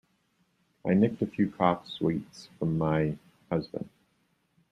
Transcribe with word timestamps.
I 0.83 0.95
nicked 0.95 1.21
a 1.21 1.27
few 1.27 1.51
cough 1.51 1.87
sweets 1.87 2.49
from 2.57 2.75
my 2.79 3.19
husband. 3.51 3.87